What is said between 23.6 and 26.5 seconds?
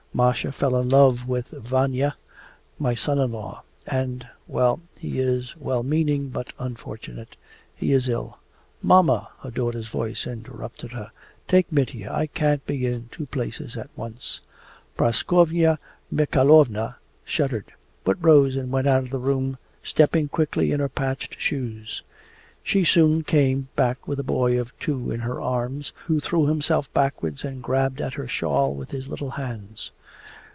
back with a boy of two in her arms, who threw